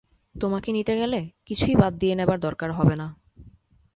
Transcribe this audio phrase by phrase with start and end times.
[0.35, 3.07] তোমাকে নিতে গেলে কিছুই বাদ দিয়ে নেবার দরকার হবে না।